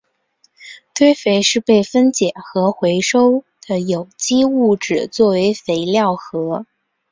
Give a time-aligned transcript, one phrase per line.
[0.95, 6.65] 堆肥是被分解和回收的有机物质作为肥料和。